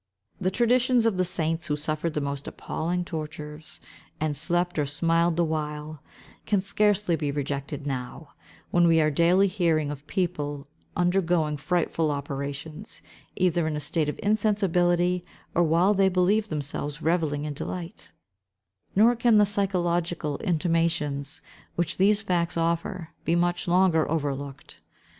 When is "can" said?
6.47-6.59, 19.15-19.37